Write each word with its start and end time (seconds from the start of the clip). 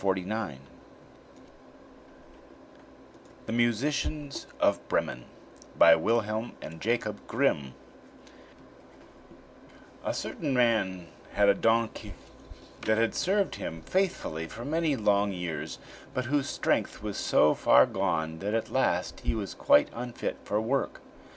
THE 0.00 0.58
MUSICIANS 3.52 4.46
OF 4.60 4.88
BREMEN 4.88 5.24
BY 5.76 5.96
WILHELM 5.96 6.52
AND 6.62 6.80
JAKOB 6.80 7.26
GRIMM 7.26 7.74
A 10.04 10.14
certain 10.14 10.54
man 10.54 11.08
had 11.32 11.48
a 11.48 11.54
donkey 11.54 12.14
that 12.82 12.96
had 12.98 13.12
served 13.16 13.56
him 13.56 13.82
faithfully 13.82 14.46
for 14.46 14.64
many 14.64 14.94
long 14.94 15.32
years, 15.32 15.80
but 16.14 16.26
whose 16.26 16.48
strength 16.48 17.02
was 17.02 17.16
so 17.18 17.52
far 17.54 17.84
gone 17.84 18.38
that 18.38 18.54
at 18.54 18.70
last 18.70 19.18
he 19.22 19.34
was 19.34 19.52
quite 19.52 19.88
unfit 19.92 20.36
for 20.44 20.60
work. 20.60 21.00